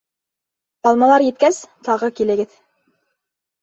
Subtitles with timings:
[0.93, 2.61] —Алмалар еткәс, тағы килегеҙ.